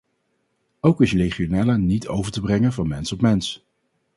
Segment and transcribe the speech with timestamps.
[0.79, 3.65] Ook is legionella niet over te brengen van mens op mens.